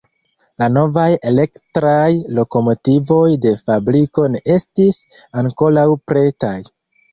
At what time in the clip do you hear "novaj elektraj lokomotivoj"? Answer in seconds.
0.77-3.27